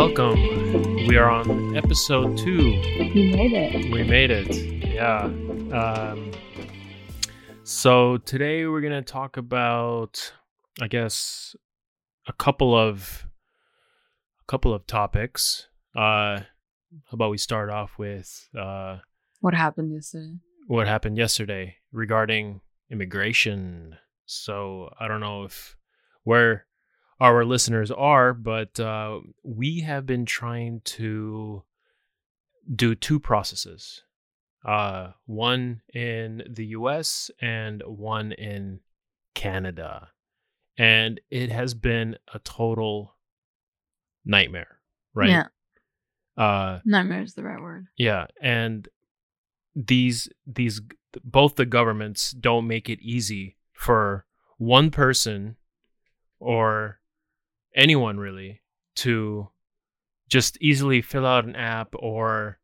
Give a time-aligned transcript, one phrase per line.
[0.00, 0.42] welcome.
[1.08, 2.56] We are on episode two.
[2.56, 3.92] We made it.
[3.92, 4.48] We made it.
[4.94, 5.24] Yeah.
[5.24, 6.32] Um,
[7.64, 10.32] so today we're gonna talk about,
[10.80, 11.54] I guess,
[12.26, 13.26] a couple of
[14.40, 15.68] a couple of topics.
[15.94, 19.00] Uh, how about we start off with uh,
[19.40, 20.32] What happened yesterday?
[20.66, 23.98] what happened yesterday regarding immigration.
[24.24, 25.76] So I don't know if
[26.24, 26.64] where
[27.20, 31.62] our listeners are, but uh, we have been trying to
[32.74, 34.02] do two processes
[34.64, 38.80] uh, one in the US and one in
[39.34, 40.08] Canada.
[40.76, 43.14] And it has been a total
[44.24, 44.78] nightmare,
[45.14, 45.30] right?
[45.30, 45.46] Yeah.
[46.36, 47.86] Uh, Nightmare is the right word.
[47.98, 48.88] yeah, and
[49.74, 50.80] these these
[51.22, 54.24] both the governments don't make it easy for
[54.56, 55.56] one person
[56.38, 56.99] or
[57.74, 58.60] anyone really
[58.96, 59.48] to
[60.28, 62.58] just easily fill out an app or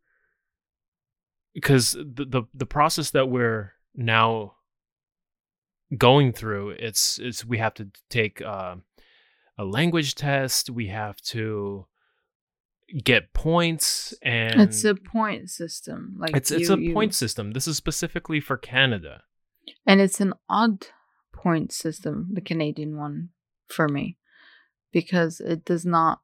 [1.55, 4.55] because the the, the process that we're now
[5.97, 8.75] going through it's it's we have to take uh,
[9.57, 11.87] a language test we have to
[13.03, 16.15] get points and it's a point system.
[16.19, 17.53] Like it's it's a you- point system.
[17.53, 19.23] This is specifically for Canada.
[19.87, 20.87] and it's an odd
[21.33, 23.31] point system, the Canadian one,
[23.69, 24.17] for me,
[24.97, 26.21] because it does not.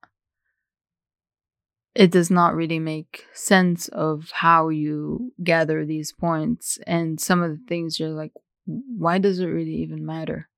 [1.95, 7.51] It does not really make sense of how you gather these points, and some of
[7.51, 8.33] the things you're like,
[8.65, 10.49] why does it really even matter?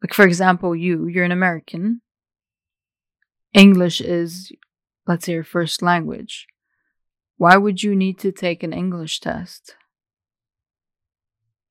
[0.00, 2.02] Like, for example, you, you're an American.
[3.52, 4.52] English is,
[5.08, 6.46] let's say, your first language.
[7.36, 9.74] Why would you need to take an English test?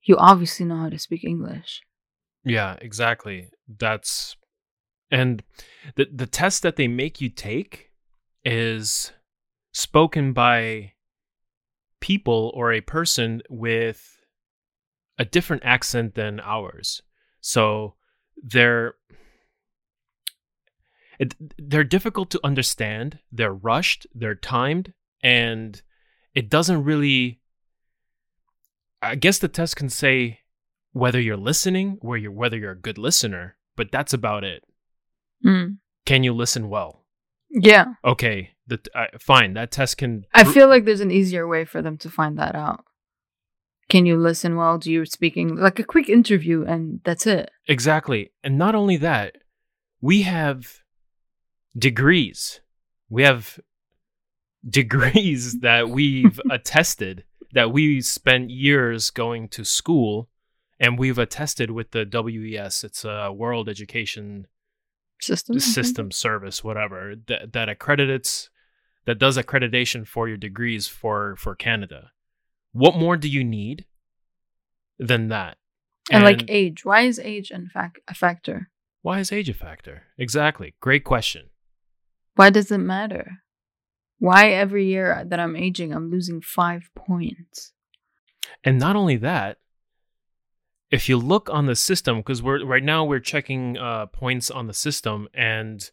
[0.02, 1.80] You obviously know how to speak English.
[2.44, 3.48] Yeah, exactly.
[3.66, 4.36] That's
[5.10, 5.42] and
[5.94, 7.90] the the test that they make you take
[8.44, 9.12] is
[9.72, 10.92] spoken by
[12.00, 14.20] people or a person with
[15.18, 17.02] a different accent than ours.
[17.40, 17.94] So
[18.42, 18.94] they're
[21.18, 25.80] it, they're difficult to understand, they're rushed, they're timed and
[26.34, 27.40] it doesn't really
[29.02, 30.40] I guess the test can say
[30.92, 34.64] whether you're listening, where you're whether you're a good listener, but that's about it.
[35.44, 35.78] Mm.
[36.04, 37.04] Can you listen well?
[37.50, 37.94] Yeah.
[38.04, 39.54] Okay, the uh, fine.
[39.54, 40.24] That test can.
[40.34, 42.84] I feel like there's an easier way for them to find that out.
[43.88, 44.78] Can you listen well?
[44.78, 45.60] Do you speak English?
[45.60, 47.50] Like a quick interview, and that's it.
[47.68, 49.36] exactly, and not only that,
[50.00, 50.80] we have
[51.78, 52.60] degrees.
[53.08, 53.60] We have
[54.68, 60.28] degrees that we've attested that we spent years going to school,
[60.80, 62.84] and we've attested with the WES.
[62.84, 64.46] It's a World Education
[65.20, 65.58] System.
[65.58, 68.50] System service whatever that that accredits
[69.06, 72.10] that does accreditation for your degrees for for Canada.
[72.72, 73.86] What more do you need
[74.98, 75.56] than that?
[76.12, 76.84] And, like age.
[76.84, 78.70] Why is age in fact a factor?
[79.06, 80.02] why is age a factor?
[80.18, 80.74] Exactly.
[80.80, 81.50] Great question.
[82.34, 83.44] Why does it matter?
[84.18, 87.72] Why every year that I'm aging, I'm losing five points?
[88.64, 89.58] And not only that,
[90.90, 94.66] if you look on the system, because we're right now we're checking uh, points on
[94.66, 95.90] the system, and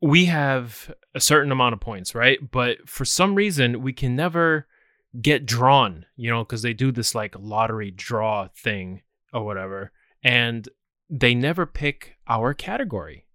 [0.00, 2.38] we have a certain amount of points, right?
[2.50, 4.66] But for some reason, we can never
[5.20, 9.02] get drawn, you know, because they do this like lottery draw thing
[9.32, 9.92] or whatever,
[10.22, 10.68] and
[11.08, 13.25] they never pick our category.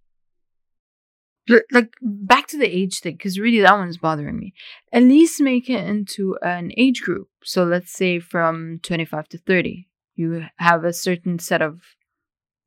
[1.70, 4.54] Like back to the age thing, because really that one's bothering me.
[4.92, 7.28] At least make it into an age group.
[7.44, 11.80] So let's say from 25 to 30, you have a certain set of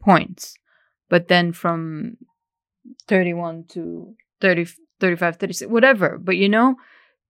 [0.01, 0.56] points.
[1.09, 2.18] But then from
[3.07, 4.68] 31 to 30,
[5.00, 6.18] 35, 36, whatever.
[6.18, 6.75] But you know,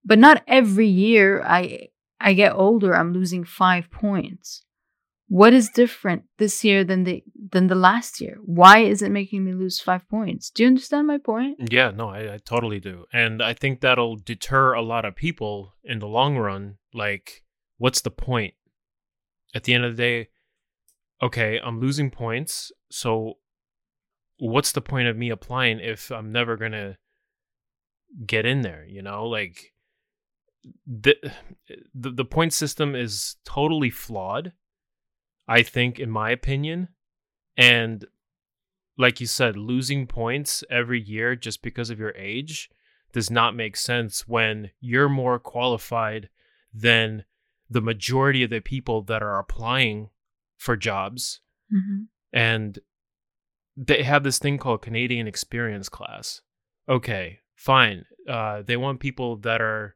[0.04, 1.90] but not every year I
[2.20, 4.64] I get older, I'm losing five points.
[5.28, 8.38] What is different this year than the than the last year?
[8.44, 10.52] Why is it making me lose five points?
[10.52, 11.58] Do you understand my point?
[11.72, 13.06] Yeah, no, I, I totally do.
[13.12, 16.78] And I think that'll deter a lot of people in the long run.
[16.94, 17.44] Like,
[17.78, 18.54] what's the point?
[19.56, 20.30] At the end of the day,
[21.24, 22.72] okay, I'm losing points.
[22.92, 23.36] So,
[24.38, 26.98] what's the point of me applying if I'm never to
[28.26, 28.86] get in there?
[28.88, 29.74] You know, like,
[30.86, 31.16] the,
[31.96, 34.54] the, the point system is totally flawed,
[35.48, 36.90] I think, in my opinion.
[37.58, 38.06] And
[38.98, 42.70] like you said, losing points every year just because of your age
[43.12, 46.30] does not make sense when you're more qualified
[46.74, 47.24] than
[47.70, 50.10] the majority of the people that are applying
[50.58, 51.40] for jobs.
[51.74, 52.04] Mm-hmm.
[52.34, 52.80] And
[53.78, 56.42] they have this thing called Canadian Experience Class.
[56.88, 58.06] Okay, fine.
[58.28, 59.96] Uh, they want people that are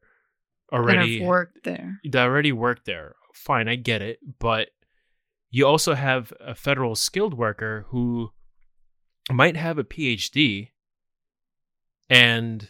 [0.72, 2.00] already that have worked there.
[2.06, 3.16] that already work there.
[3.34, 4.70] Fine, I get it, but
[5.50, 8.32] you also have a federal skilled worker who
[9.32, 10.70] might have a PhD
[12.10, 12.70] and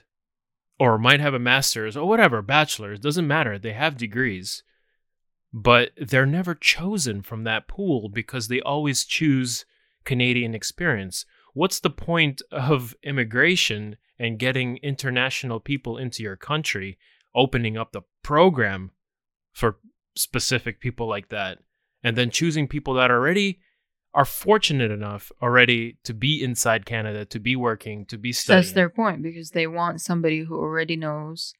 [0.79, 3.59] or might have a master's or whatever, bachelor's, doesn't matter.
[3.59, 4.63] They have degrees,
[5.51, 9.65] but they're never chosen from that pool because they always choose
[10.05, 11.25] Canadian experience.
[11.53, 16.97] What's the point of immigration and getting international people into your country,
[17.35, 18.91] opening up the program
[19.51, 19.79] for
[20.15, 21.59] specific people like that,
[22.03, 23.59] and then choosing people that already
[24.13, 28.61] are fortunate enough already to be inside Canada, to be working, to be studying.
[28.61, 31.53] That's their point because they want somebody who already knows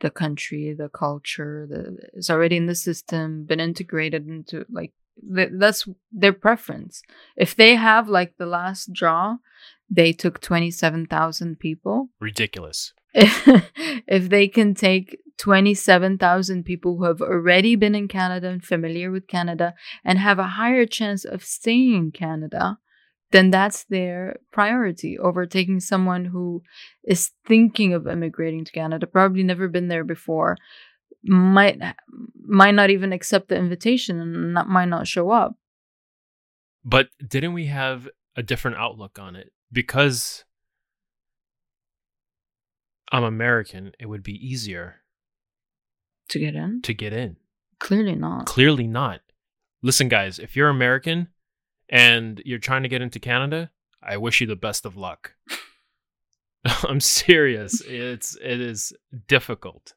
[0.00, 4.92] the country, the culture, the is already in the system, been integrated into like
[5.34, 7.02] th- that's their preference.
[7.36, 9.36] If they have like the last draw,
[9.90, 12.10] they took twenty seven thousand people.
[12.20, 12.92] Ridiculous.
[13.14, 19.28] if they can take 27,000 people who have already been in Canada and familiar with
[19.28, 19.74] Canada
[20.04, 22.78] and have a higher chance of staying in Canada,
[23.30, 26.62] then that's their priority over taking someone who
[27.04, 30.56] is thinking of immigrating to Canada, probably never been there before,
[31.22, 31.80] might
[32.44, 35.54] might not even accept the invitation and not, might not show up.
[36.84, 39.52] But didn't we have a different outlook on it?
[39.70, 40.44] Because
[43.12, 45.02] I'm American, it would be easier
[46.30, 46.82] To get in?
[46.82, 47.36] to get in.
[47.78, 48.46] Clearly not.
[48.46, 49.20] Clearly not.
[49.82, 51.28] Listen, guys, if you're American
[51.88, 53.70] and you're trying to get into Canada,
[54.02, 55.34] I wish you the best of luck.
[56.84, 57.80] I'm serious.
[57.86, 58.92] It's it is
[59.26, 59.94] difficult.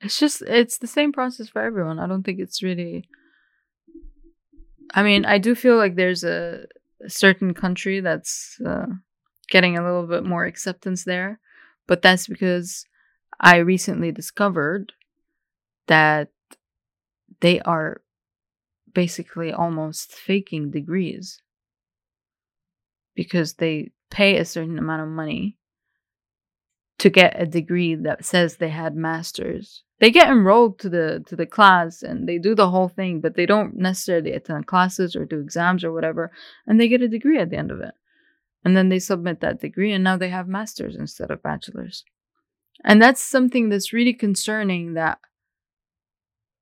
[0.00, 1.98] It's just it's the same process for everyone.
[1.98, 3.08] I don't think it's really
[4.94, 6.64] I mean, I do feel like there's a,
[7.04, 8.86] a certain country that's uh,
[9.50, 11.40] getting a little bit more acceptance there,
[11.86, 12.86] but that's because
[13.40, 14.92] I recently discovered
[15.88, 16.30] that
[17.40, 18.00] they are
[18.94, 21.42] basically almost faking degrees.
[23.14, 25.58] Because they pay a certain amount of money
[26.98, 29.82] to get a degree that says they had masters.
[30.00, 33.34] They get enrolled to the to the class and they do the whole thing but
[33.34, 36.30] they don't necessarily attend classes or do exams or whatever
[36.66, 37.94] and they get a degree at the end of it.
[38.64, 42.04] And then they submit that degree and now they have masters instead of bachelors.
[42.84, 45.18] And that's something that's really concerning that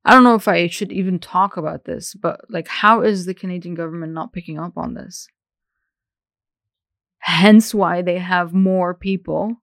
[0.06, 3.34] i don't know if i should even talk about this but like how is the
[3.34, 5.28] canadian government not picking up on this
[7.18, 9.56] hence why they have more people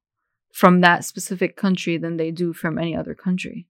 [0.54, 3.68] from that specific country than they do from any other country.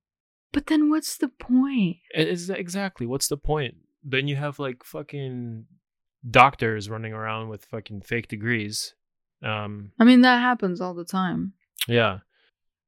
[0.52, 1.98] But then what's the point?
[2.14, 3.76] It is exactly what's the point?
[4.04, 5.66] Then you have like fucking
[6.30, 8.94] doctors running around with fucking fake degrees.
[9.42, 11.54] Um I mean, that happens all the time.
[11.88, 12.20] yeah.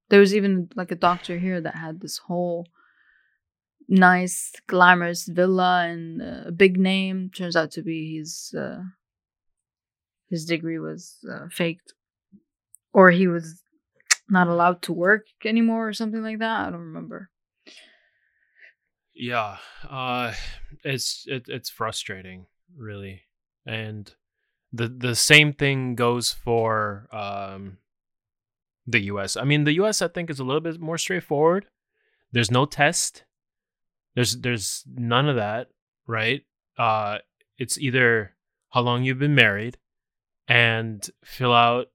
[0.10, 2.68] There was even like a doctor here that had this whole
[3.88, 7.30] nice, glamorous villa and uh, a big name.
[7.36, 8.82] Turns out to be his uh,
[10.30, 11.94] his degree was uh, faked,
[12.94, 13.62] or he was
[14.30, 16.68] not allowed to work anymore, or something like that.
[16.68, 17.30] I don't remember.
[19.16, 19.58] Yeah.
[19.90, 20.34] Uh
[20.84, 23.22] it's it, it's frustrating, really.
[23.66, 24.14] And
[24.74, 27.78] the the same thing goes for um
[28.86, 29.38] the US.
[29.38, 31.68] I mean, the US I think is a little bit more straightforward.
[32.32, 33.24] There's no test.
[34.16, 35.70] There's there's none of that,
[36.08, 36.44] right?
[36.78, 37.20] Uh
[37.58, 38.36] it's either
[38.72, 39.78] how long you've been married
[40.48, 41.88] and fill out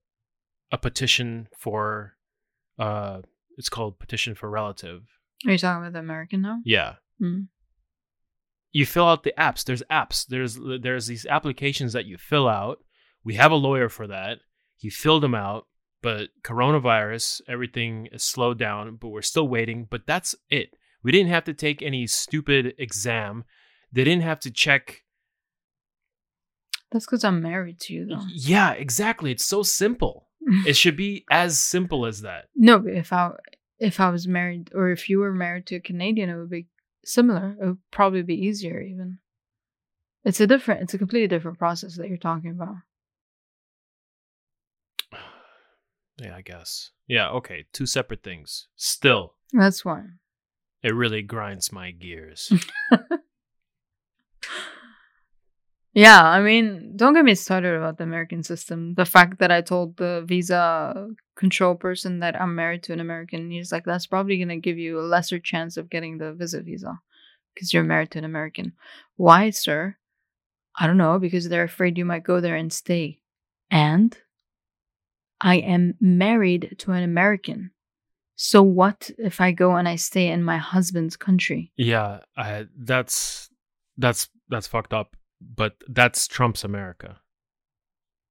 [0.73, 2.15] a petition for
[2.79, 3.21] uh
[3.57, 5.03] it's called petition for relative.
[5.47, 6.61] Are you talking about the American now?
[6.65, 6.95] Yeah.
[7.21, 7.49] Mm.
[8.73, 9.65] You fill out the apps.
[9.65, 10.27] There's apps.
[10.27, 12.79] There's there's these applications that you fill out.
[13.25, 14.39] We have a lawyer for that.
[14.77, 15.67] He filled them out,
[16.03, 19.87] but coronavirus, everything is slowed down, but we're still waiting.
[19.91, 20.75] But that's it.
[21.02, 23.45] We didn't have to take any stupid exam.
[23.92, 25.02] They didn't have to check.
[26.92, 28.23] That's because I'm married to you, though.
[28.33, 29.30] Yeah, exactly.
[29.30, 30.28] It's so simple.
[30.66, 32.47] It should be as simple as that.
[32.57, 33.30] No, if I
[33.78, 36.66] if I was married or if you were married to a Canadian, it would be
[37.04, 37.57] similar.
[37.61, 39.19] It would probably be easier even.
[40.25, 42.76] It's a different it's a completely different process that you're talking about.
[46.19, 46.90] Yeah, I guess.
[47.07, 47.64] Yeah, okay.
[47.73, 48.69] Two separate things.
[48.76, 50.02] Still, That's why.
[50.83, 52.53] It really grinds my gears.
[55.93, 58.95] Yeah, I mean, don't get me started about the American system.
[58.95, 63.51] The fact that I told the visa control person that I'm married to an American,
[63.51, 66.65] he's like, that's probably going to give you a lesser chance of getting the visit
[66.65, 67.01] visa
[67.55, 68.75] because you're married to an American.
[69.17, 69.97] Why, sir?
[70.79, 73.19] I don't know, because they're afraid you might go there and stay.
[73.69, 74.17] And
[75.41, 77.73] I am married to an American.
[78.42, 81.73] So what if I go and I stay in my husband's country?
[81.76, 83.50] Yeah, I, that's
[83.99, 85.14] that's that's fucked up.
[85.42, 87.18] But that's Trump's America.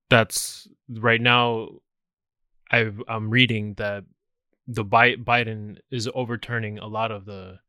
[0.10, 1.68] That's right now.
[2.72, 4.04] I I'm reading that
[4.66, 7.60] the Bi- Biden is overturning a lot of the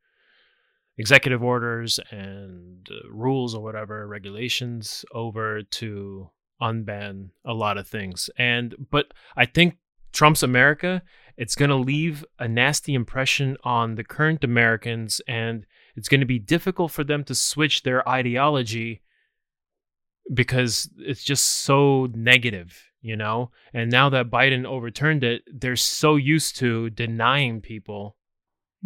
[0.96, 6.30] executive orders and uh, rules or whatever regulations over to
[6.62, 9.78] unban a lot of things and but i think
[10.12, 11.00] trump's america
[11.42, 15.64] it's going to leave a nasty impression on the current americans and
[15.96, 19.02] it's going to be difficult for them to switch their ideology
[20.32, 22.70] because it's just so negative
[23.00, 28.16] you know and now that biden overturned it they're so used to denying people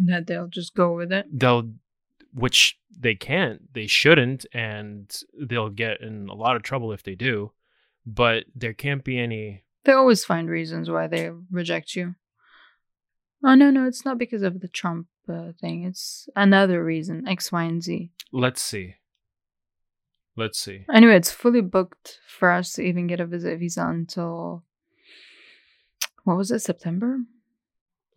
[0.05, 1.25] That they'll just go with it.
[1.31, 1.71] they'll
[2.33, 5.13] which they can't they shouldn't and
[5.49, 7.51] they'll get in a lot of trouble if they do
[8.05, 12.15] but there can't be any They always find reasons why they reject you.
[13.43, 15.83] Oh no, no, it's not because of the Trump uh, thing.
[15.83, 18.11] It's another reason, X, Y, and Z.
[18.31, 18.95] let's see
[20.37, 24.63] let's see Anyway, it's fully booked for us to even get a visit visa until
[26.23, 27.19] what was it, September?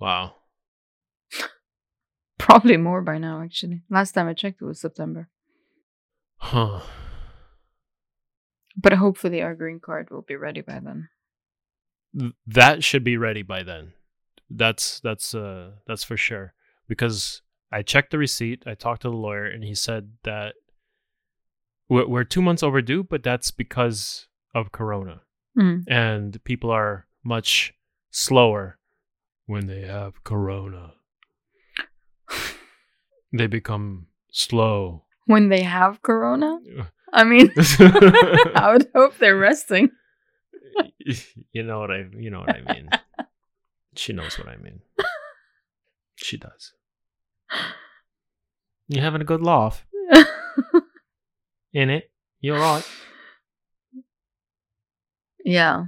[0.01, 0.35] wow
[2.39, 3.83] Probably more by now, actually.
[3.91, 5.29] Last time I checked, it was September.
[6.39, 6.81] huh
[8.77, 11.09] But hopefully, our green card will be ready by then.
[12.19, 13.93] Th- that should be ready by then
[14.51, 16.55] that's that's uh that's for sure
[16.89, 20.55] because i checked the receipt i talked to the lawyer and he said that
[21.89, 25.21] we're, we're two months overdue but that's because of corona
[25.57, 25.83] Mm.
[25.89, 27.75] and people are much
[28.11, 28.79] slower
[29.47, 30.93] when they have corona.
[33.33, 35.05] They become slow.
[35.27, 36.59] When they have corona,
[37.13, 39.91] I mean, I would hope they're resting.
[41.53, 42.89] you know what I you know what I mean.
[43.99, 44.81] She knows what I mean.
[46.21, 46.73] She does.
[48.89, 49.87] You having a good laugh
[51.73, 52.11] in it?
[52.41, 52.85] You're right.
[55.45, 55.85] yeah.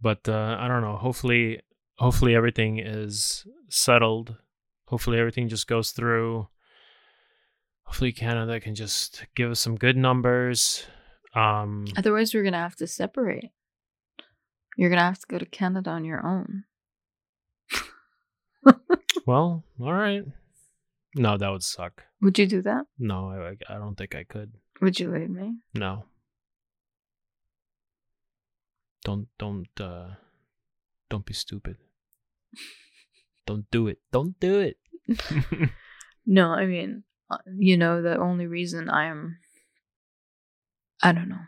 [0.00, 0.96] but uh, I don't know.
[0.96, 1.60] Hopefully,
[1.98, 4.34] hopefully everything is settled.
[4.86, 6.48] Hopefully everything just goes through.
[7.84, 10.84] Hopefully Canada can just give us some good numbers.
[11.34, 13.50] Um, Otherwise, we're gonna have to separate.
[14.80, 16.64] You're gonna have to go to Canada on your own.
[19.26, 20.24] well, all right.
[21.14, 22.04] No, that would suck.
[22.22, 22.86] Would you do that?
[22.98, 24.52] No, I, I don't think I could.
[24.80, 25.56] Would you leave me?
[25.74, 26.04] No.
[29.04, 30.14] Don't don't uh
[31.10, 31.76] don't be stupid.
[33.46, 33.98] don't do it.
[34.10, 34.78] Don't do it.
[36.26, 39.38] No, I mean, uh, you know, the only reason I'm.
[41.02, 41.44] I don't know.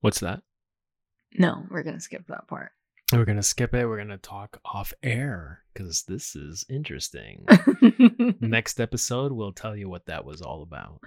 [0.00, 0.42] What's that?
[1.38, 2.72] No, we're gonna skip that part.
[3.12, 3.86] We're gonna skip it.
[3.86, 7.44] We're gonna talk off air because this is interesting.
[8.40, 11.00] Next episode, we'll tell you what that was all about.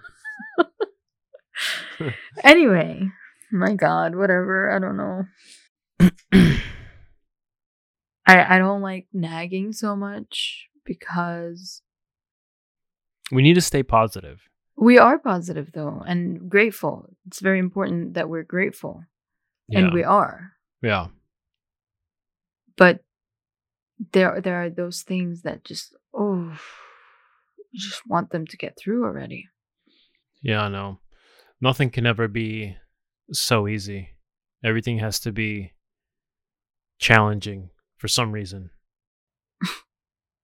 [2.44, 3.10] anyway,
[3.52, 4.72] my God, whatever.
[4.72, 5.24] I don't know.
[8.26, 11.82] I I don't like nagging so much because
[13.32, 14.42] we need to stay positive.
[14.76, 17.10] we are positive though and grateful.
[17.28, 19.04] It's very important that we're grateful,
[19.68, 19.80] Yeah.
[19.80, 20.52] and we are.
[20.82, 21.08] yeah.
[22.76, 23.04] But
[24.12, 26.58] there there are those things that just oh,
[27.72, 29.48] you just want them to get through already.
[30.42, 31.00] Yeah, I know.
[31.62, 32.76] Nothing can ever be
[33.32, 34.10] so easy.
[34.64, 35.74] Everything has to be
[37.00, 38.70] challenging for some reason.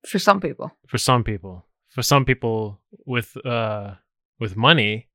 [0.07, 1.65] For some people, For some people.
[1.89, 3.95] For some people with uh
[4.39, 5.08] with money,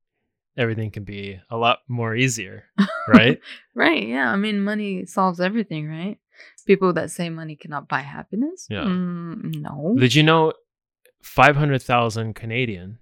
[0.57, 2.63] everything can be a lot more easier,
[3.07, 3.39] right?
[3.75, 4.07] right?
[4.07, 6.17] Yeah, I mean, money solves everything, right?
[6.65, 8.67] People that say money cannot buy happiness.
[8.69, 8.83] Yeah.
[8.83, 9.95] Mm, no.
[9.97, 10.53] Did you know
[11.21, 12.99] 500,000 Canadian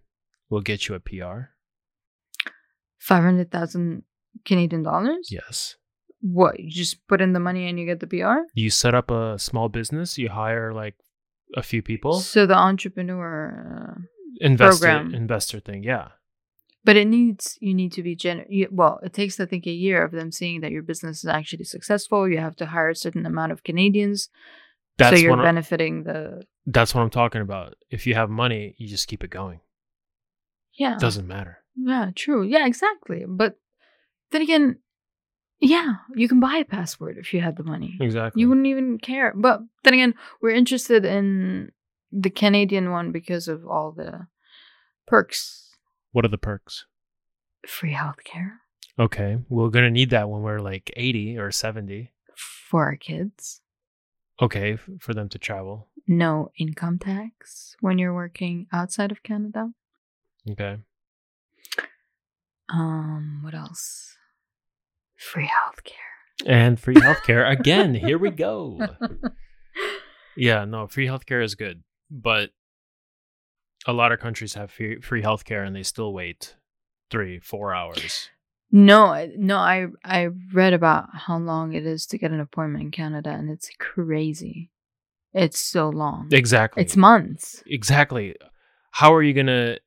[0.49, 1.49] will get you a PR?
[2.99, 4.03] Five hundred thousand
[4.45, 5.27] Canadian dollars.
[5.29, 5.75] Yes.
[6.21, 6.57] What?
[6.59, 8.47] You just put in the money and you get the PR.
[8.53, 10.95] You set up a small business, you hire like
[11.55, 14.01] a few people, So the entrepreneur, uh,
[14.39, 15.13] investor program.
[15.13, 16.09] investor thing, yeah.
[16.83, 18.17] But it needs you need to be.
[18.49, 21.29] You, well, it takes I think a year of them seeing that your business is
[21.29, 22.27] actually successful.
[22.27, 24.29] You have to hire a certain amount of Canadians,
[24.97, 26.43] That's so you're benefiting the.
[26.65, 27.75] that's what I'm talking about.
[27.89, 29.59] If you have money, you just keep it going.
[30.73, 30.95] Yeah.
[30.95, 31.59] It doesn't matter.
[31.75, 32.11] Yeah.
[32.15, 32.43] True.
[32.43, 32.65] Yeah.
[32.65, 33.25] Exactly.
[33.27, 33.57] But
[34.31, 34.79] then again,
[35.59, 37.95] yeah, you can buy a passport if you had the money.
[38.01, 38.41] Exactly.
[38.41, 39.33] You wouldn't even care.
[39.35, 41.71] But then again, we're interested in
[42.11, 44.27] the Canadian one because of all the
[45.07, 45.72] perks.
[46.13, 46.85] What are the perks?
[47.67, 48.51] free healthcare
[48.97, 52.11] Okay, we're gonna need that when we're like eighty or seventy.
[52.35, 53.59] for our kids.
[54.41, 55.89] Okay, f- for them to travel.
[56.07, 59.71] No income tax when you're working outside of Canada.
[60.49, 60.77] Okay.
[62.69, 64.15] Um, what else?
[65.15, 66.47] Free healthcare.
[66.47, 67.93] And free healthcare again.
[67.95, 68.79] Here we go.
[70.35, 72.49] Yeah, no, free healthcare is good, but
[73.85, 76.55] a lot of countries have free free healthcare and they still wait
[77.09, 78.29] three, four hours.
[78.71, 82.83] No, I- no, I I read about how long it is to get an appointment
[82.85, 84.71] in Canada, and it's crazy.
[85.33, 86.29] It's so long.
[86.31, 86.81] Exactly.
[86.83, 87.63] It's months.
[87.65, 88.35] exactly.
[88.91, 89.77] How are you gonna?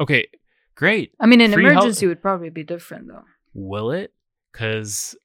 [0.00, 0.26] Okay,
[0.74, 1.12] great.
[1.20, 3.24] I mean, an Free health- emergency would probably be different, though.
[3.54, 4.12] Will it?
[4.52, 5.16] Because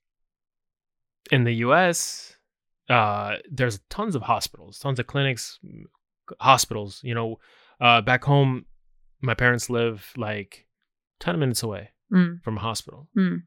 [1.31, 2.38] in the U.S.,
[2.89, 5.59] uh, there's tons of hospitals, tons of clinics,
[6.39, 7.01] hospitals.
[7.03, 7.39] You know,
[7.81, 8.65] uh, back home,
[9.21, 10.67] my parents live like
[11.19, 13.07] ten minutes away Mm, from a hospital.
[13.17, 13.41] mm,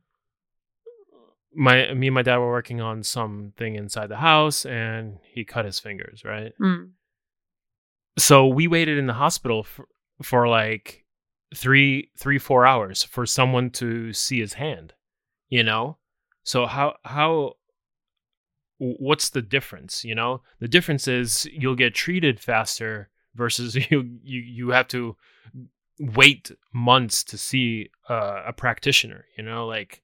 [1.55, 5.65] My me and my dad were working on something inside the house, and he cut
[5.65, 6.25] his fingers.
[6.25, 6.53] Right.
[6.61, 6.91] mm.
[8.19, 9.89] So we waited in the hospital for,
[10.23, 11.05] for like
[11.55, 14.95] three, three, four hours for someone to see his hand.
[15.49, 15.99] You know,
[16.43, 17.55] so how how
[18.79, 20.05] what's the difference?
[20.05, 25.17] You know, the difference is you'll get treated faster versus you you you have to
[25.99, 29.27] wait months to see uh, a practitioner.
[29.37, 30.03] You know, like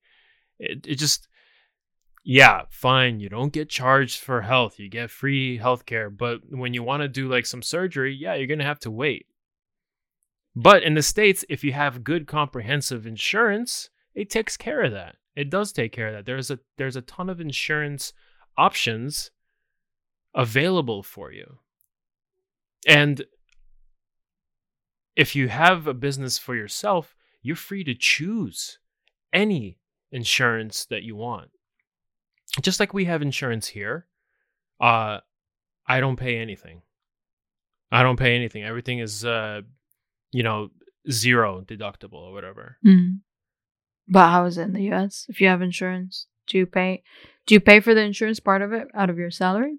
[0.59, 1.29] it it just
[2.23, 3.21] yeah, fine.
[3.21, 4.79] You don't get charged for health.
[4.79, 6.15] You get free healthcare.
[6.15, 9.27] But when you want to do like some surgery, yeah, you're to have to wait.
[10.55, 15.17] But in the States, if you have good comprehensive insurance, it takes care of that.
[15.37, 16.27] It does take care of that.
[16.27, 18.13] There's a there's a ton of insurance
[18.59, 19.31] options
[20.35, 21.59] available for you.
[22.87, 23.25] And
[25.17, 28.79] if you have a business for yourself, you're free to choose
[29.33, 29.79] any
[30.13, 31.51] insurance that you want
[32.61, 34.07] just like we have insurance here,
[34.81, 35.19] uh,
[35.87, 36.83] I don't pay anything.
[37.93, 38.65] I don't pay anything.
[38.65, 39.63] Everything is, uh,
[40.33, 40.71] you know,
[41.11, 42.79] zero deductible or whatever.
[42.87, 43.21] Mm.
[44.09, 45.27] But how is it in the U.S.
[45.29, 47.03] If you have insurance, do you pay?
[47.47, 49.79] Do you pay for the insurance part of it out of your salary?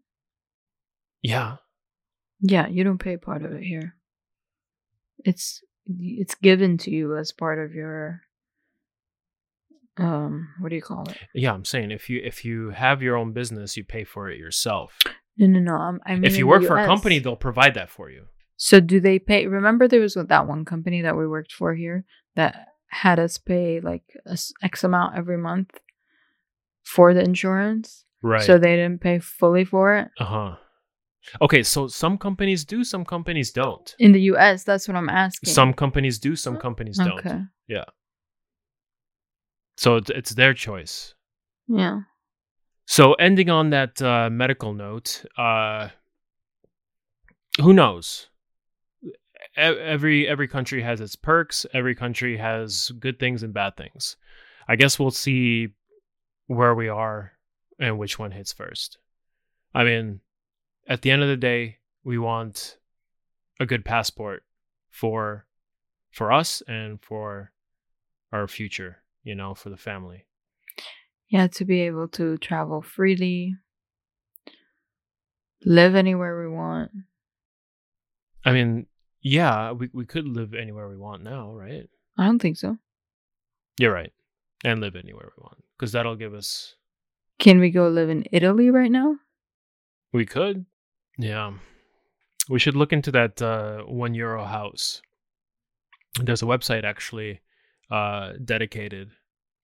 [1.22, 1.58] Yeah,
[2.42, 3.96] Yeah, you don't pay part of it here.
[5.24, 8.22] It's it's given to you as part of your
[9.98, 11.18] um what do you call it?
[11.34, 11.54] yeah.
[11.54, 14.98] I'm saying if you if you have your own business, you pay for it yourself.
[15.38, 15.76] No, no, no.
[15.76, 18.26] I'm, I mean, if you work for a company, they'll provide that for you.
[18.58, 19.48] So do they pay?
[19.48, 23.80] Remember, there was that one company that we worked for here that had us pay
[23.80, 24.04] like
[24.62, 25.80] X amount every month
[26.84, 28.06] for the insurance.
[28.22, 28.44] Right.
[28.44, 30.10] So they didn't pay fully for it.
[30.20, 30.56] uh huh.
[31.42, 33.96] Okay, so some companies do, some companies don't.
[34.00, 35.54] In the US, that's what I'm asking.
[35.54, 37.20] Some companies do, some companies don't.
[37.20, 37.40] Okay.
[37.68, 37.86] Yeah.
[39.78, 41.14] So it's, it's their choice.
[41.68, 42.02] Yeah.
[42.86, 45.90] So ending on that uh, medical note, uh,
[47.60, 48.28] who knows?
[49.56, 51.66] Every every country has its perks.
[51.74, 54.16] Every country has good things and bad things.
[54.68, 55.70] I guess we'll see
[56.48, 57.34] where we are
[57.80, 58.98] and which one hits first.
[59.74, 60.22] I mean,
[60.92, 62.78] at the end of the day, we want
[63.62, 64.44] a good passport
[64.90, 65.48] for
[66.12, 67.54] for us and for
[68.34, 68.98] our future.
[69.24, 70.26] You know, for the family.
[71.30, 73.56] Yeah, to be able to travel freely,
[75.64, 76.92] live anywhere we want.
[78.44, 78.88] I mean,
[79.22, 81.88] yeah, we we could live anywhere we want now, right?
[82.18, 82.78] I don't think so.
[83.80, 84.12] You're right.
[84.66, 86.76] And live anywhere we want because that'll give us
[87.40, 89.16] Can we go live in Italy right now?
[90.14, 90.66] we could.
[91.22, 91.54] Yeah.
[92.50, 95.02] We should look into that uh 1 euro house.
[96.20, 97.42] There's a website actually
[97.90, 99.12] uh dedicated.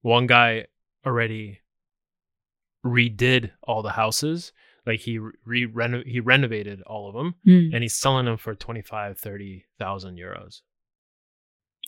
[0.02, 0.68] One guy
[1.06, 1.60] already
[2.86, 4.54] redid all the houses.
[4.86, 5.68] Like he re
[6.06, 7.74] he renovated all of them Hmm.
[7.74, 10.62] and he's selling them for 25 30,000 euros.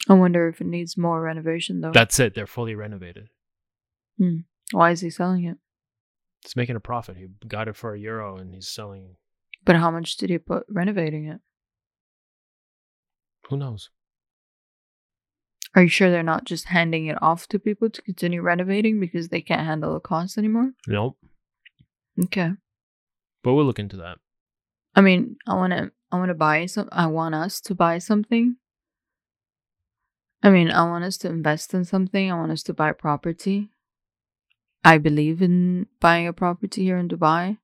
[0.10, 1.92] I wonder if it needs more renovation though.
[1.92, 2.34] That's it.
[2.34, 3.30] They're fully renovated.
[4.72, 5.58] Why is he selling it?
[6.44, 7.18] It's making a profit.
[7.18, 9.16] He got it for a euro and he's selling.
[9.66, 11.40] But how much did he put renovating it?
[13.50, 13.90] Who knows?
[15.76, 19.30] Are you sure they're not just handing it off to people to continue renovating because
[19.30, 20.72] they can't handle the cost anymore?
[20.88, 21.18] Nope.
[22.26, 22.52] Okay.
[23.44, 24.18] But we'll look into that.
[24.96, 28.00] I mean, I want to I want to buy some I want us to buy
[28.00, 28.58] something.
[30.42, 32.32] I mean, I want us to invest in something.
[32.32, 33.70] I want us to buy property.
[34.84, 37.58] I believe in buying a property here in Dubai.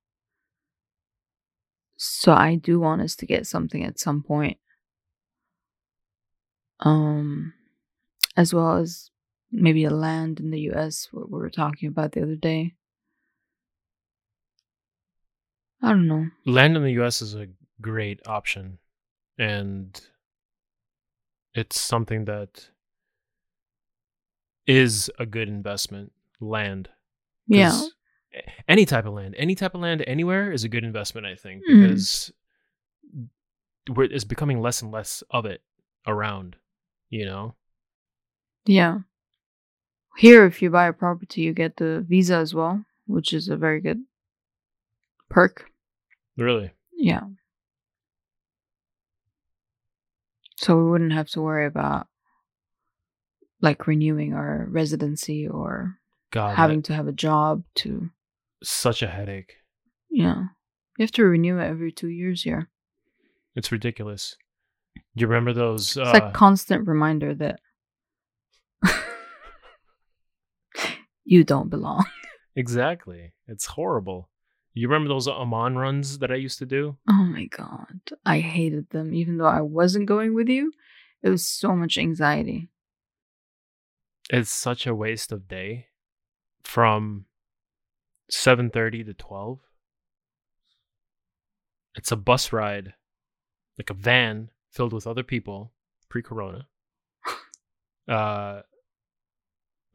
[1.96, 4.58] So I do want us to get something at some point.
[6.80, 7.54] Um
[8.36, 9.10] as well as
[9.50, 12.74] maybe a land in the US, what we were talking about the other day.
[15.82, 16.26] I don't know.
[16.44, 17.48] Land in the US is a
[17.80, 18.78] great option.
[19.38, 20.00] And
[21.54, 22.68] it's something that
[24.66, 26.12] is a good investment.
[26.40, 26.88] Land.
[27.46, 27.80] Yeah.
[28.68, 31.62] Any type of land, any type of land anywhere is a good investment, I think,
[31.68, 31.82] Mhm.
[31.82, 32.32] because
[33.88, 35.62] we're, it's becoming less and less of it
[36.06, 36.56] around,
[37.08, 37.54] you know?
[38.64, 39.00] Yeah.
[40.18, 43.56] Here, if you buy a property, you get the visa as well, which is a
[43.56, 44.02] very good
[45.28, 45.70] perk.
[46.36, 46.72] Really.
[46.92, 47.22] Yeah.
[50.56, 52.08] So we wouldn't have to worry about
[53.60, 55.98] like renewing our residency or
[56.30, 58.10] God, having to have a job to,
[58.62, 59.56] such a headache.
[60.10, 60.44] yeah.
[60.98, 62.70] You have to renew it every two years here.
[63.54, 64.34] It's ridiculous.
[64.94, 65.88] Do you remember those?
[65.88, 67.60] It's uh, like constant reminder that
[71.24, 72.06] you don't belong.
[72.54, 73.32] exactly.
[73.46, 74.30] It's horrible.
[74.72, 76.96] You remember those Oman runs that I used to do?
[77.08, 78.00] Oh my god.
[78.24, 79.14] I hated them.
[79.14, 80.72] Even though I wasn't going with you,
[81.22, 82.68] it was so much anxiety.
[84.30, 85.86] It's such a waste of day
[86.64, 87.26] from
[88.30, 89.60] 7:30 to 12.
[91.96, 92.94] It's a bus ride,
[93.78, 95.72] like a van filled with other people
[96.08, 96.66] pre-corona.
[98.08, 98.60] uh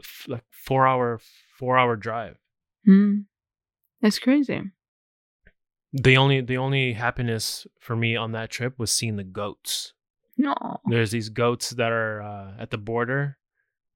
[0.01, 1.19] f- like 4 hour
[1.57, 2.37] 4 hour drive.
[2.85, 3.21] Hmm.
[4.01, 4.61] It's crazy.
[5.93, 9.93] The only the only happiness for me on that trip was seeing the goats.
[10.37, 10.55] No.
[10.85, 13.37] There's these goats that are uh, at the border,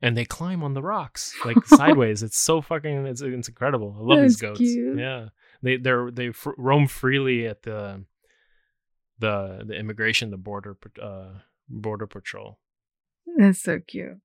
[0.05, 2.21] and they climb on the rocks like sideways.
[2.21, 3.95] It's so fucking it's, it's incredible.
[3.97, 4.59] I love these goats.
[4.59, 4.99] cute.
[4.99, 5.29] Yeah,
[5.63, 8.05] they they're they roam freely at the
[9.17, 12.59] the the immigration the border uh, border patrol.
[13.35, 14.19] That's so cute.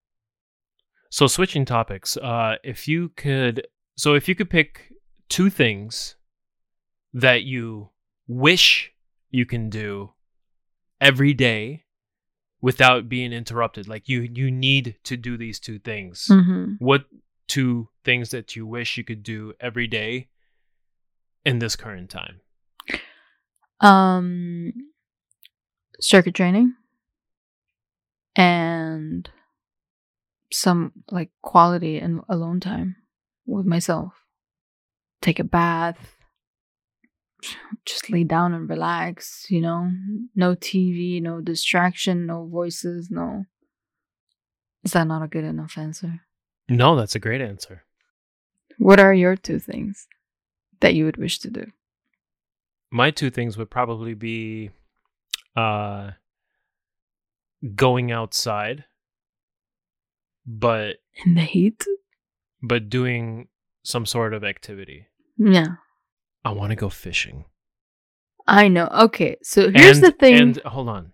[1.09, 3.66] So switching topics, uh, if you could,
[3.97, 4.93] so if you could pick
[5.31, 6.14] two things
[7.14, 7.88] that you
[8.29, 8.93] wish
[9.31, 10.12] you can do
[11.01, 11.85] every day
[12.61, 16.27] without being interrupted, like you you need to do these two things.
[16.29, 17.05] hmm What
[17.49, 20.29] two things that you wish you could do every day
[21.44, 22.40] in this current time?
[23.81, 24.73] Um,
[26.01, 26.75] circuit training
[28.37, 29.29] and
[30.53, 32.96] some like quality and alone time
[33.46, 34.12] with myself.
[35.23, 36.16] Take a bath,
[37.87, 39.90] just lay down and relax, you know?
[40.35, 43.44] No TV, no distraction, no voices, no.
[44.85, 46.20] Is that not a good enough answer?
[46.68, 47.85] No, that's a great answer.
[48.79, 50.07] What are your two things
[50.81, 51.66] that you would wish to do?
[52.92, 54.70] my two things would probably be
[55.55, 56.11] uh
[57.76, 58.85] going outside
[60.44, 61.85] but In the heat?
[62.62, 63.46] but doing
[63.85, 65.07] some sort of activity
[65.38, 65.76] Yeah.
[66.44, 67.44] I want to go fishing.
[68.46, 68.88] I know.
[68.88, 70.35] Okay, so here's and, the thing.
[70.40, 71.12] and hold on.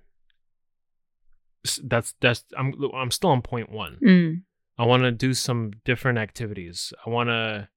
[1.83, 4.43] That's that's i'm i'm still on point 1 Mm,
[4.79, 6.93] i want to do some different activities.
[7.05, 7.69] I want to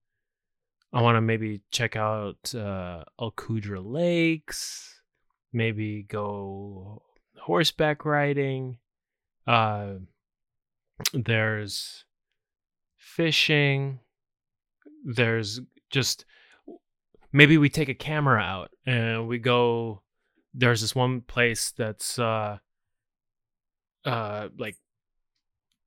[0.94, 5.02] i want to maybe check out uh al Qudra lakes
[5.52, 7.02] maybe go
[7.42, 8.78] horseback riding.
[9.48, 9.94] Uh
[11.14, 12.06] there's
[12.98, 14.00] fishing.
[15.04, 16.26] There's just
[17.32, 20.02] maybe we take a camera out and we go
[20.54, 22.58] there's this one place that's uh
[24.06, 24.78] uh like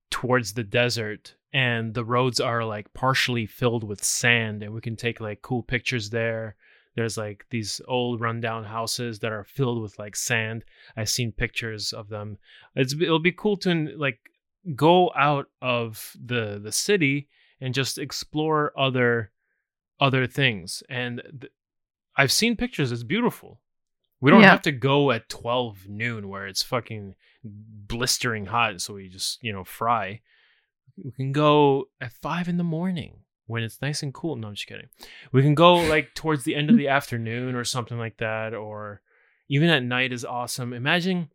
[0.09, 4.95] towards the desert and the roads are like partially filled with sand and we can
[4.95, 6.55] take like cool pictures there.
[6.95, 10.63] There's like these old rundown houses that are filled with like sand.
[10.95, 12.37] I've seen pictures of them.
[12.75, 14.19] It's it'll be cool to like
[14.75, 17.27] go out of the the city
[17.61, 19.31] and just explore other
[19.99, 21.51] other things and th-
[22.17, 23.59] i've seen pictures it's beautiful.
[24.21, 24.51] We don't Yeah.
[24.51, 29.51] have to go at 12 noon where it's fucking blistering hot so we just you
[29.51, 30.21] know fry.
[31.03, 34.35] We can go at 5 in the morning when it's nice and cool.
[34.37, 34.87] No i'm just kidding.
[35.33, 39.01] We can go like towards the end of the afternoon or something like that or
[39.49, 40.71] even at night is awesome.
[40.71, 41.29] Imagine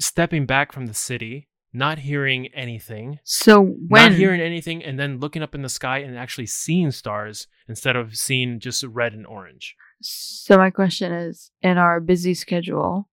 [0.00, 5.20] stepping back from the city not hearing anything so when not hearing anything and then
[5.20, 9.26] looking up in the sky and actually seeing stars instead of seeing just red and
[9.26, 9.76] orange.
[10.00, 13.08] So my question is in our busy schedule,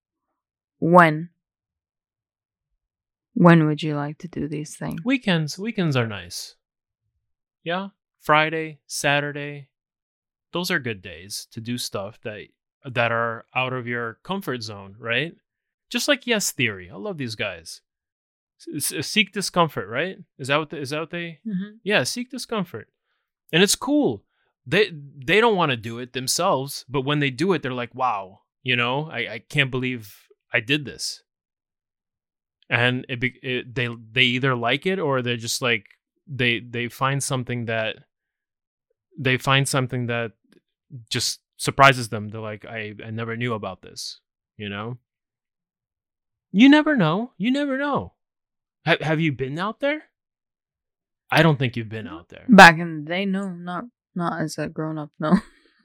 [0.80, 1.30] when?
[3.34, 5.02] When would you like to do these things?
[5.04, 5.60] weekends.
[5.60, 6.56] Weekends are nice.
[7.64, 7.90] Yeah.
[8.20, 9.70] Friday saturday
[10.52, 12.48] those are good days to do stuff that
[12.84, 15.34] that are out of your comfort zone right?
[15.90, 16.90] Just like yes theory.
[16.90, 17.82] I love these guys
[18.80, 20.18] seek discomfort, right?
[20.38, 21.40] Is that what the, is that what they?
[21.46, 21.80] Mhm.
[21.84, 22.90] Yeah, seek discomfort,
[23.52, 24.24] and it's cool.
[24.66, 27.96] They they don't want to do it themselves, but when they do it, they're like,
[27.96, 30.14] "Wow, you know, I, I can't believe
[30.54, 31.24] I did this."
[32.70, 35.86] And it, it they they either like it or they're just like
[36.28, 37.96] they they find something that
[39.18, 40.34] they find something that
[41.10, 42.28] just surprises them.
[42.30, 44.20] They're like, "I I never knew about this,"
[44.58, 44.98] you know.
[46.52, 47.34] You never know.
[47.38, 48.14] You never know.
[48.88, 50.04] Have Have you been out there?
[51.30, 52.46] I don't think you've been out there.
[52.48, 53.84] Back in the day, no, not
[54.16, 55.34] not as a grown up, no.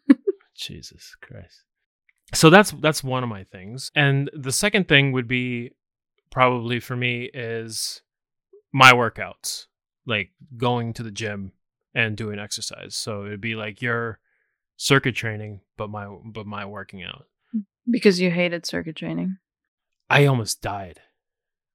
[0.57, 1.65] Jesus Christ.
[2.33, 3.91] So that's that's one of my things.
[3.97, 5.73] And the second thing would be
[6.31, 8.03] probably for me is
[8.73, 9.67] my workouts,
[10.07, 11.51] like going to the gym
[11.97, 12.95] and doing exercise.
[12.95, 14.21] So it'd be like your
[14.77, 17.27] circuit training, but my but my working out.
[17.91, 19.39] Because you hated circuit training.
[20.09, 21.01] I almost died.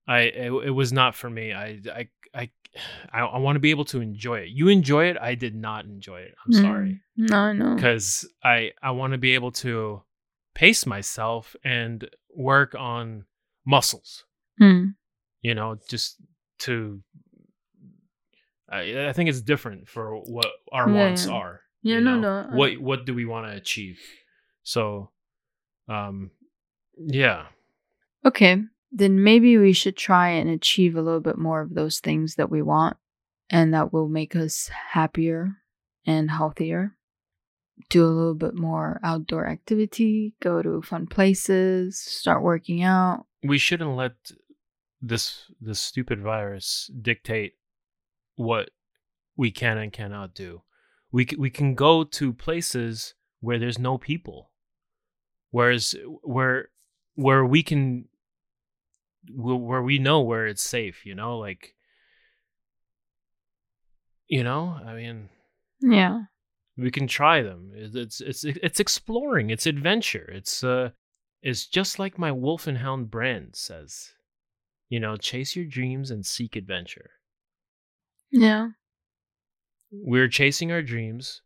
[0.08, 1.54] I it, it was not for me.
[1.54, 2.50] I I I
[3.13, 4.50] I, I want to be able to enjoy it.
[4.50, 5.17] You enjoy it.
[5.20, 6.36] I did not enjoy it.
[6.46, 7.30] I'm sorry Mm.
[7.32, 7.76] No, I know.
[7.76, 10.04] because I I want to be able to
[10.54, 13.26] pace myself and work on
[13.65, 14.24] muscles.
[14.62, 14.96] Mm.
[15.41, 16.17] You know, just
[16.60, 17.02] to.
[18.70, 21.62] I I think it's different for what our Yeah, wants are.
[21.84, 22.48] Yeah, no, know?
[22.50, 22.56] no.
[22.58, 24.00] What what do we want to achieve?
[24.63, 25.12] So,
[25.88, 26.32] um,
[26.98, 27.46] yeah,
[28.26, 32.36] Okay, then maybe we should try and achieve a little bit more of those things
[32.36, 32.97] that we want
[33.50, 35.58] and that will make us happier
[36.06, 36.95] and healthier.
[37.89, 43.26] Do a little bit more outdoor activity, go to fun places, start working out.
[43.43, 44.13] we shouldn't let
[45.00, 47.54] this this stupid virus dictate
[48.36, 48.71] what
[49.36, 50.63] we can and cannot do.
[51.12, 54.50] We c- we can go to places where there's no people,
[55.52, 56.69] whereas where
[57.13, 58.06] where we can
[59.34, 61.06] where we know where it's safe.
[61.06, 61.74] You know, like
[64.28, 65.30] you know, I mean,
[65.82, 66.24] Yeah.
[66.78, 67.72] we can try them.
[67.74, 69.50] It's it's it's, it's exploring.
[69.50, 70.30] It's adventure.
[70.34, 70.90] It's uh,
[71.42, 74.12] it's just like my Wolf and Hound brand says.
[74.90, 77.12] You know, chase your dreams and seek adventure.
[78.32, 78.70] Yeah.
[79.92, 81.42] We're chasing our dreams.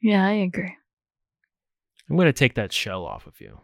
[0.00, 0.76] Yeah, I agree.
[2.10, 3.60] I'm gonna take that shell off of you,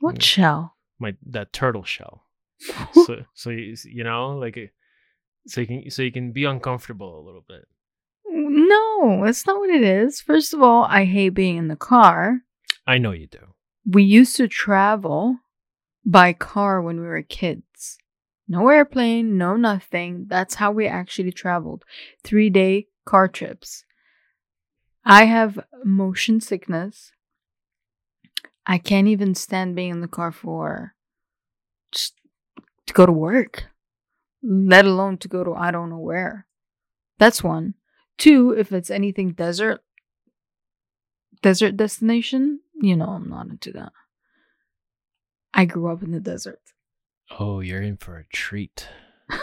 [0.00, 0.22] What Mm.
[0.22, 0.76] shell?
[0.98, 2.23] my that turtle shell.
[2.58, 4.66] So so you, you know like uh,
[5.46, 7.66] so you can so you can be uncomfortable a little bit.
[8.26, 10.20] No, that's not what it is.
[10.20, 12.40] First of all, I hate being in the car.
[12.86, 13.54] I know you do.
[13.86, 15.38] We used to travel
[16.04, 17.98] by car when we were kids.
[18.48, 20.26] No airplane, no nothing.
[20.28, 21.84] That's how we actually traveled.
[22.22, 23.84] Three day car trips.
[25.04, 27.12] I have motion sickness.
[28.66, 30.94] I can't even stand being in the car for
[32.86, 33.66] to go to work,
[34.42, 36.46] let alone to go to I don't know where.
[37.18, 37.74] That's one.
[38.18, 39.82] Two, if it's anything desert,
[41.42, 43.92] desert destination, you know, I'm not into that.
[45.52, 46.60] I grew up in the desert.
[47.38, 48.88] Oh, you're in for a treat.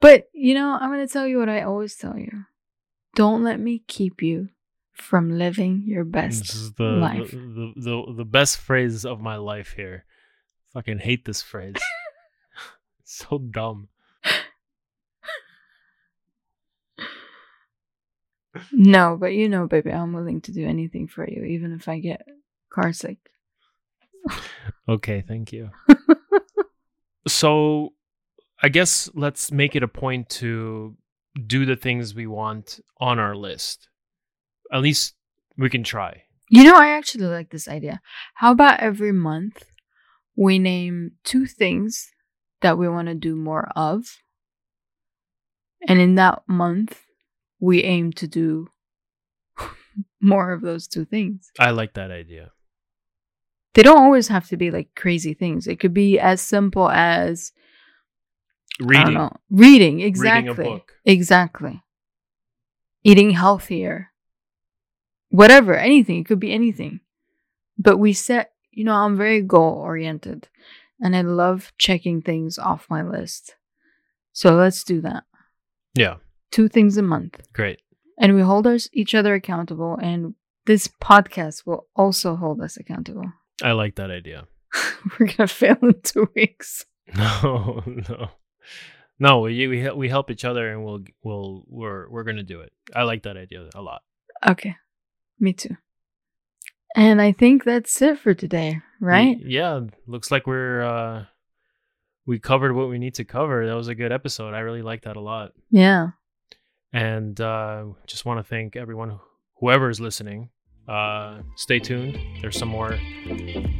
[0.00, 2.46] But, you know, I'm going to tell you what I always tell you.
[3.14, 4.48] Don't let me keep you
[4.92, 7.30] from living your This best is the, life.
[7.30, 10.04] the, the the the best phrase of my life here.
[10.72, 11.76] Fucking hate this phrase.
[13.04, 13.88] so dumb.
[18.70, 21.98] No, but you know, baby, I'm willing to do anything for you, even if I
[21.98, 22.26] get
[22.70, 23.18] car sick.
[24.88, 25.70] Okay, thank you.
[27.26, 27.92] so,
[28.62, 30.96] I guess let's make it a point to
[31.46, 33.88] do the things we want on our list.
[34.72, 35.14] At least
[35.56, 36.24] we can try.
[36.50, 38.00] You know, I actually like this idea.
[38.34, 39.64] How about every month
[40.36, 42.10] we name two things
[42.60, 44.18] that we want to do more of?
[45.88, 47.00] And in that month,
[47.60, 48.68] we aim to do
[50.20, 51.50] more of those two things.
[51.58, 52.52] I like that idea.
[53.74, 55.66] They don't always have to be like crazy things.
[55.66, 57.52] It could be as simple as
[58.80, 59.14] I don't Reading.
[59.14, 60.50] know, reading, exactly.
[60.50, 60.92] Reading a book.
[61.04, 61.82] Exactly.
[63.04, 64.08] Eating healthier.
[65.30, 66.18] Whatever, anything.
[66.18, 67.00] It could be anything.
[67.78, 70.48] But we set, you know, I'm very goal oriented
[71.00, 73.56] and I love checking things off my list.
[74.32, 75.24] So let's do that.
[75.94, 76.16] Yeah,
[76.50, 77.40] Two things a month.
[77.52, 77.80] great.
[78.18, 79.96] And we hold us, each other accountable.
[80.00, 80.34] And
[80.66, 83.32] this podcast will also hold us accountable.
[83.62, 84.46] I like that idea.
[85.18, 86.86] We're going to fail in two weeks.
[87.14, 88.28] No, no,
[89.18, 89.40] no.
[89.40, 92.72] We we we help each other, and we'll we'll we're we're gonna do it.
[92.94, 94.02] I like that idea a lot.
[94.48, 94.76] Okay.
[95.38, 95.76] Me too.
[96.94, 99.38] And I think that's it for today, right?
[99.44, 99.80] Yeah.
[100.06, 101.24] Looks like we're uh
[102.26, 103.66] we covered what we need to cover.
[103.66, 104.54] That was a good episode.
[104.54, 105.52] I really liked that a lot.
[105.70, 106.10] Yeah.
[106.92, 109.18] And uh, just want to thank everyone,
[109.58, 110.50] whoever is listening.
[110.86, 112.18] Uh, stay tuned.
[112.40, 112.98] There's some more,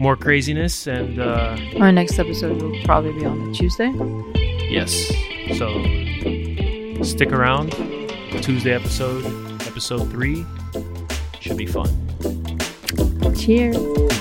[0.01, 3.93] more craziness, and uh, Our next episode will probably be on a Tuesday.
[4.71, 4.93] yes.
[5.59, 5.69] So
[7.05, 7.73] stick around.
[8.43, 9.25] Tuesday episode,
[9.67, 10.45] episode three,
[11.41, 11.91] should be fun.
[13.31, 13.77] Cheers.